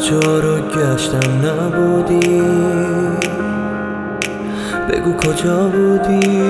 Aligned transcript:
جا 0.00 0.38
رو 0.40 0.60
گشتم 0.60 1.30
نبودی. 1.46 2.42
بگو 4.88 5.16
کجا 5.16 5.68
بودی؟ 5.68 6.42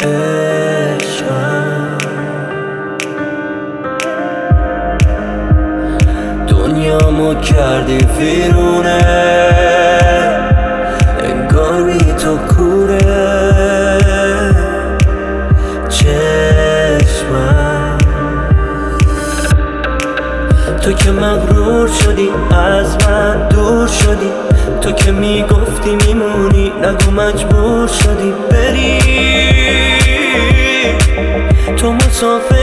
عشقم. 0.00 1.56
دنیامو 6.48 7.34
کردی 7.34 7.98
ویرونه 8.18 9.65
تو 20.86 20.92
که 20.92 21.10
مغرور 21.10 21.88
شدی 21.88 22.28
از 22.50 22.96
من 23.08 23.48
دور 23.48 23.86
شدی. 23.86 24.30
تو 24.80 24.92
که 24.92 25.12
می‌گفتی 25.12 25.96
میمونی 25.96 26.72
نگو 26.82 27.10
مجبور 27.10 27.88
شدی. 27.88 28.32
بری. 28.50 28.98
تو 31.76 31.92
مسافری 31.92 32.55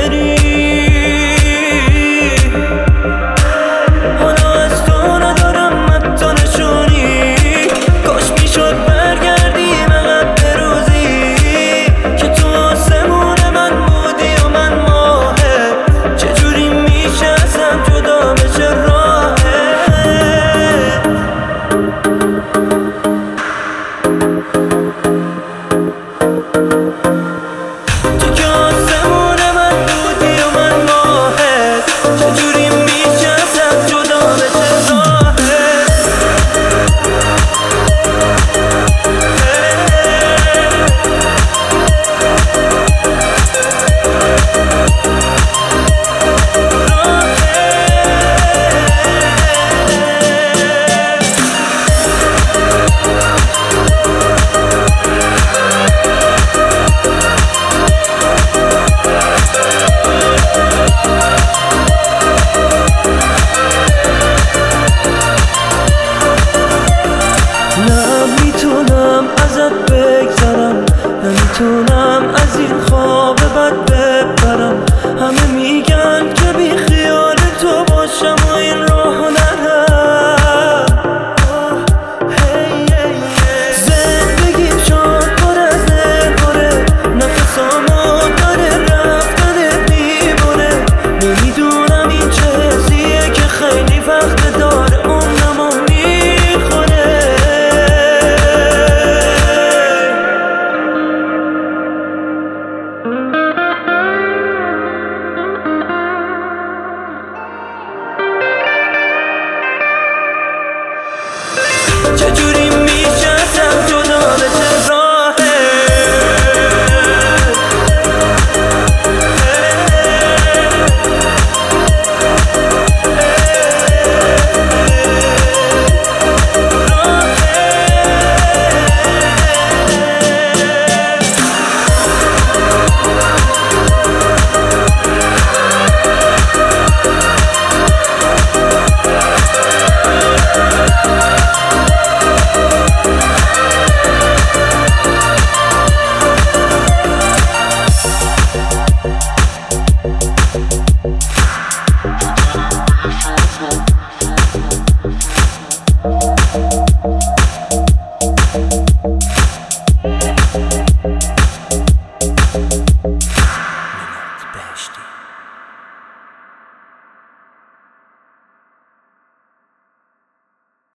geçti. 164.73 165.12